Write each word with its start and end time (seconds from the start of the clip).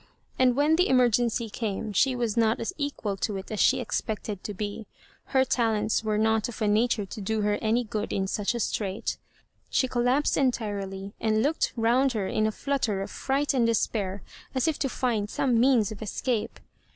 And 0.39 0.55
when 0.55 0.77
the 0.77 0.89
emergency 0.89 1.47
came 1.47 1.93
she 1.93 2.15
was 2.15 2.35
not 2.35 2.59
as 2.59 2.73
equal 2.75 3.15
to 3.17 3.37
it 3.37 3.51
as 3.51 3.59
she 3.59 3.79
expected 3.79 4.43
to 4.43 4.51
be. 4.51 4.87
Her 5.25 5.45
talents 5.45 6.03
were 6.03 6.17
not 6.17 6.49
of 6.49 6.59
a 6.63 6.67
nature 6.67 7.05
to 7.05 7.21
do 7.21 7.41
her 7.41 7.59
any 7.61 7.83
good 7.83 8.11
ui 8.11 8.25
such 8.25 8.55
a 8.55 8.59
strait. 8.59 9.17
She 9.69 9.87
collapsed 9.87 10.37
entirely, 10.37 11.13
and 11.21 11.43
looked 11.43 11.71
round 11.75 12.13
her 12.13 12.25
in 12.25 12.47
a 12.47 12.51
flutter 12.51 13.03
of 13.03 13.11
fright 13.11 13.53
and 13.53 13.67
despair, 13.67 14.23
as 14.55 14.67
if 14.67 14.79
to 14.79 14.89
find 14.89 15.29
some 15.29 15.59
means 15.59 15.91
of 15.91 16.01
escape. 16.01 16.59